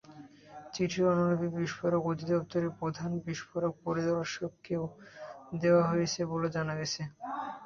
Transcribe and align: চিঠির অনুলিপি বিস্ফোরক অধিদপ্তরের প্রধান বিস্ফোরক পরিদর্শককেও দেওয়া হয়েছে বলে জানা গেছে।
চিঠির 0.73 1.05
অনুলিপি 1.11 1.47
বিস্ফোরক 1.55 2.03
অধিদপ্তরের 2.11 2.71
প্রধান 2.79 3.11
বিস্ফোরক 3.25 3.73
পরিদর্শককেও 3.85 4.83
দেওয়া 5.61 5.83
হয়েছে 5.91 6.19
বলে 6.31 6.47
জানা 6.55 6.73
গেছে। 6.79 7.01